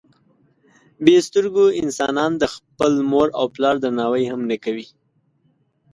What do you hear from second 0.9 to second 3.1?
بې سترګو انسانان د خپل